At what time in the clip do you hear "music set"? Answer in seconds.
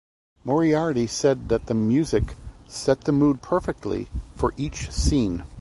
1.75-3.01